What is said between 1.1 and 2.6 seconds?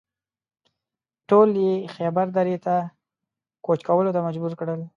ټول یې خیبر درې